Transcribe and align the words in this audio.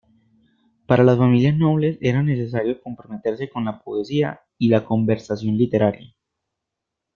Para 0.87 1.03
las 1.03 1.19
familias 1.19 1.55
nobles 1.55 1.99
era 2.01 2.23
necesario 2.23 2.81
comprometerse 2.81 3.51
con 3.51 3.65
la 3.65 3.83
poesía 3.83 4.41
y 4.57 4.69
la 4.69 4.83
conversación 4.83 5.59
literaria. 5.59 6.15